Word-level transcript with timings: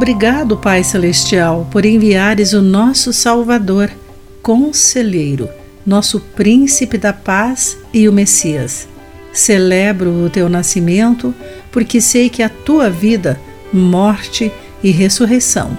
Obrigado, 0.00 0.56
Pai 0.56 0.82
Celestial, 0.82 1.68
por 1.70 1.84
enviares 1.84 2.54
o 2.54 2.62
nosso 2.62 3.12
Salvador, 3.12 3.90
Conselheiro, 4.40 5.46
nosso 5.84 6.20
Príncipe 6.20 6.96
da 6.96 7.12
Paz 7.12 7.76
e 7.92 8.08
o 8.08 8.12
Messias. 8.12 8.88
Celebro 9.30 10.24
o 10.24 10.30
teu 10.30 10.48
nascimento, 10.48 11.34
porque 11.70 12.00
sei 12.00 12.30
que 12.30 12.42
a 12.42 12.48
tua 12.48 12.88
vida, 12.88 13.38
morte 13.70 14.50
e 14.82 14.90
ressurreição 14.90 15.76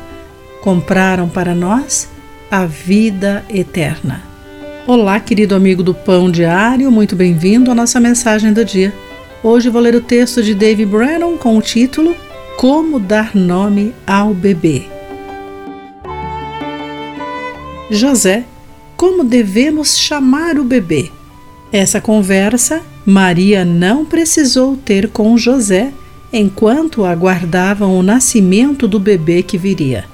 compraram 0.62 1.28
para 1.28 1.56
nós 1.56 2.08
a 2.52 2.68
vida 2.68 3.44
eterna. 3.50 4.22
Olá, 4.86 5.20
querido 5.20 5.56
amigo 5.56 5.82
do 5.82 5.96
Pão 5.96 6.30
Diário, 6.30 6.92
muito 6.92 7.16
bem-vindo 7.16 7.72
à 7.72 7.74
nossa 7.74 8.00
mensagem 8.00 8.54
do 8.54 8.64
dia. 8.64 8.94
Hoje 9.42 9.68
vou 9.68 9.82
ler 9.82 9.96
o 9.96 10.02
texto 10.02 10.44
de 10.44 10.54
Dave 10.54 10.86
Brennan 10.86 11.38
com 11.38 11.58
o 11.58 11.62
título 11.62 12.16
Como 12.58 13.00
dar 13.00 13.36
nome 13.36 13.94
ao 14.06 14.34
bebê. 14.34 14.84
José, 17.90 18.46
como 18.96 19.24
devemos 19.24 19.98
chamar 19.98 20.60
o 20.60 20.64
bebê? 20.64 21.12
Essa 21.72 22.00
conversa 22.00 22.82
Maria 23.06 23.66
não 23.66 24.06
precisou 24.06 24.78
ter 24.78 25.10
com 25.10 25.38
José 25.38 25.92
enquanto 26.32 27.04
aguardavam 27.04 27.98
o 27.98 28.04
nascimento 28.04 28.88
do 28.88 29.00
bebê 29.00 29.42
que 29.42 29.58
viria. 29.58 30.06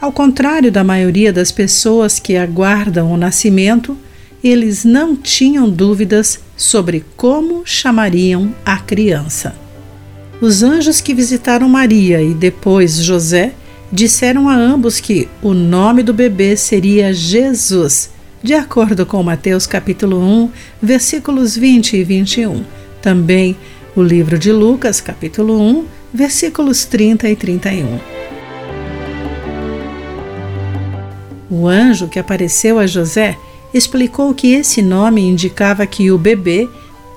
Ao 0.00 0.10
contrário 0.10 0.72
da 0.72 0.82
maioria 0.82 1.32
das 1.32 1.52
pessoas 1.52 2.18
que 2.18 2.36
aguardam 2.36 3.12
o 3.12 3.16
nascimento, 3.16 3.96
eles 4.42 4.84
não 4.84 5.14
tinham 5.14 5.68
dúvidas 5.68 6.40
sobre 6.56 7.04
como 7.16 7.62
chamariam 7.64 8.54
a 8.64 8.78
criança. 8.78 9.65
Os 10.40 10.62
anjos 10.62 11.00
que 11.00 11.14
visitaram 11.14 11.66
Maria 11.66 12.22
e 12.22 12.34
depois 12.34 12.96
José 12.96 13.54
disseram 13.90 14.50
a 14.50 14.54
ambos 14.54 15.00
que 15.00 15.28
o 15.42 15.54
nome 15.54 16.02
do 16.02 16.12
bebê 16.12 16.56
seria 16.58 17.12
Jesus, 17.12 18.10
de 18.42 18.52
acordo 18.52 19.06
com 19.06 19.22
Mateus 19.22 19.66
capítulo 19.66 20.20
1, 20.20 20.50
versículos 20.82 21.56
20 21.56 21.96
e 21.96 22.04
21. 22.04 22.64
Também 23.00 23.56
o 23.94 24.02
livro 24.02 24.38
de 24.38 24.52
Lucas 24.52 25.00
capítulo 25.00 25.58
1, 25.58 25.86
versículos 26.12 26.84
30 26.84 27.30
e 27.30 27.36
31. 27.36 27.98
O 31.50 31.66
anjo 31.66 32.08
que 32.08 32.18
apareceu 32.18 32.78
a 32.78 32.86
José 32.86 33.38
explicou 33.72 34.34
que 34.34 34.52
esse 34.52 34.82
nome 34.82 35.22
indicava 35.22 35.86
que 35.86 36.10
o 36.10 36.18
bebê 36.18 36.68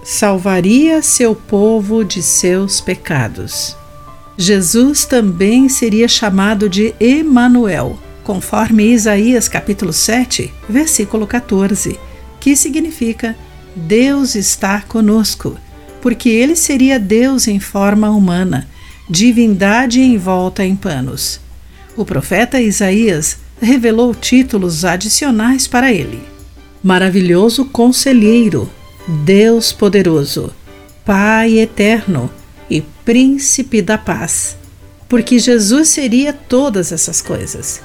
salvaria 0.09 1.03
seu 1.03 1.35
povo 1.35 2.03
de 2.03 2.23
seus 2.23 2.81
pecados. 2.81 3.77
Jesus 4.35 5.05
também 5.05 5.69
seria 5.69 6.07
chamado 6.07 6.67
de 6.67 6.95
Emanuel, 6.99 7.95
conforme 8.23 8.91
Isaías 8.91 9.47
capítulo 9.47 9.93
7, 9.93 10.51
versículo 10.67 11.27
14, 11.27 11.99
que 12.39 12.55
significa 12.55 13.37
Deus 13.75 14.33
está 14.33 14.81
conosco, 14.81 15.55
porque 16.01 16.29
ele 16.29 16.55
seria 16.55 16.97
Deus 16.97 17.47
em 17.47 17.59
forma 17.59 18.09
humana, 18.09 18.67
divindade 19.07 20.01
envolta 20.01 20.65
em 20.65 20.75
panos. 20.75 21.39
O 21.95 22.03
profeta 22.03 22.59
Isaías 22.59 23.37
revelou 23.61 24.15
títulos 24.15 24.83
adicionais 24.83 25.67
para 25.67 25.93
ele: 25.93 26.19
Maravilhoso 26.81 27.65
Conselheiro, 27.65 28.71
Deus 29.11 29.71
Poderoso, 29.71 30.51
Pai 31.03 31.57
Eterno 31.57 32.29
e 32.69 32.79
Príncipe 32.79 33.81
da 33.81 33.97
Paz. 33.97 34.55
Porque 35.07 35.39
Jesus 35.39 35.89
seria 35.89 36.31
todas 36.31 36.91
essas 36.91 37.19
coisas. 37.19 37.81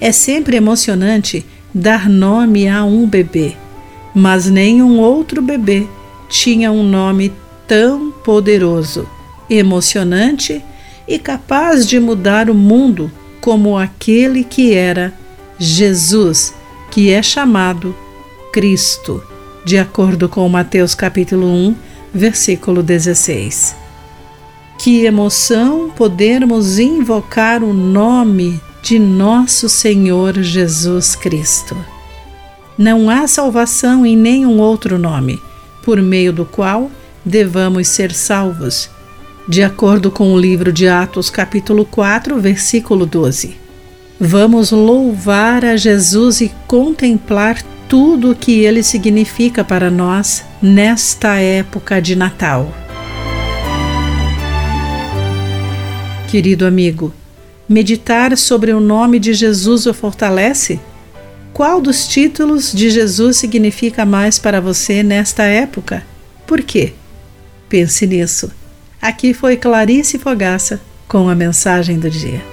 É 0.00 0.10
sempre 0.12 0.56
emocionante 0.56 1.44
dar 1.74 2.08
nome 2.08 2.68
a 2.68 2.84
um 2.84 3.06
bebê, 3.06 3.54
mas 4.14 4.48
nenhum 4.48 4.98
outro 4.98 5.42
bebê 5.42 5.86
tinha 6.30 6.72
um 6.72 6.82
nome 6.82 7.30
tão 7.68 8.10
poderoso, 8.10 9.06
emocionante 9.50 10.64
e 11.06 11.18
capaz 11.18 11.86
de 11.86 12.00
mudar 12.00 12.48
o 12.48 12.54
mundo 12.54 13.12
como 13.42 13.76
aquele 13.76 14.42
que 14.42 14.72
era 14.72 15.12
Jesus, 15.58 16.54
que 16.90 17.10
é 17.10 17.22
chamado 17.22 17.94
Cristo, 18.50 19.22
de 19.64 19.78
acordo 19.78 20.28
com 20.28 20.48
Mateus 20.48 20.94
capítulo 20.94 21.46
1, 21.46 21.76
versículo 22.12 22.82
16. 22.82 23.76
Que 24.78 25.04
emoção 25.04 25.90
podermos 25.90 26.78
invocar 26.78 27.62
o 27.62 27.72
nome 27.72 28.60
de 28.82 28.98
nosso 28.98 29.68
Senhor 29.68 30.42
Jesus 30.42 31.14
Cristo. 31.14 31.76
Não 32.76 33.08
há 33.08 33.28
salvação 33.28 34.04
em 34.04 34.16
nenhum 34.16 34.58
outro 34.58 34.98
nome, 34.98 35.40
por 35.84 36.00
meio 36.02 36.32
do 36.32 36.44
qual 36.44 36.90
devamos 37.24 37.88
ser 37.88 38.12
salvos 38.12 38.90
de 39.48 39.62
acordo 39.62 40.10
com 40.10 40.32
o 40.32 40.38
livro 40.38 40.72
de 40.72 40.86
Atos, 40.86 41.28
capítulo 41.28 41.84
4, 41.84 42.40
versículo 42.40 43.04
12. 43.04 43.56
Vamos 44.20 44.70
louvar 44.70 45.64
a 45.64 45.76
Jesus 45.76 46.40
e 46.40 46.52
contemplar 46.68 47.60
tudo 47.92 48.30
o 48.30 48.34
que 48.34 48.64
ele 48.64 48.82
significa 48.82 49.62
para 49.62 49.90
nós 49.90 50.42
nesta 50.62 51.36
época 51.36 52.00
de 52.00 52.16
Natal. 52.16 52.72
Querido 56.26 56.64
amigo, 56.64 57.12
meditar 57.68 58.34
sobre 58.38 58.72
o 58.72 58.80
nome 58.80 59.18
de 59.18 59.34
Jesus 59.34 59.84
o 59.84 59.92
fortalece? 59.92 60.80
Qual 61.52 61.82
dos 61.82 62.08
títulos 62.08 62.72
de 62.72 62.88
Jesus 62.88 63.36
significa 63.36 64.06
mais 64.06 64.38
para 64.38 64.58
você 64.58 65.02
nesta 65.02 65.42
época? 65.42 66.02
Por 66.46 66.62
quê? 66.62 66.94
Pense 67.68 68.06
nisso. 68.06 68.50
Aqui 69.02 69.34
foi 69.34 69.58
Clarice 69.58 70.18
Fogaça 70.18 70.80
com 71.06 71.28
a 71.28 71.34
mensagem 71.34 71.98
do 71.98 72.08
dia. 72.08 72.51